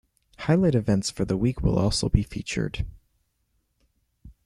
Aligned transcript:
Highlight 0.39 0.73
events 0.73 1.11
for 1.11 1.25
the 1.25 1.37
week 1.37 1.61
will 1.61 1.77
also 1.77 2.09
be 2.09 2.23
featured. 2.23 2.87